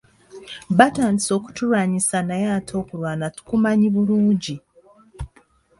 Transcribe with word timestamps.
Batandise 0.77 1.29
okutulwanyisa 1.37 2.17
naye 2.27 2.47
ate 2.57 2.73
okulwana 2.81 3.25
tukumanyi 3.35 3.87
bulungi. 3.95 4.55